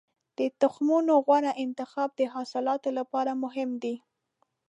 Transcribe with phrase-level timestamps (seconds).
[0.37, 3.95] د تخمونو غوره انتخاب د حاصلاتو لپاره مهم دی.